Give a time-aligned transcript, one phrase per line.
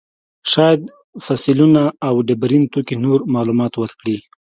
[0.51, 0.81] شاید
[1.25, 4.17] فسیلونه او ډبرین توکي نور معلومات ورکړي.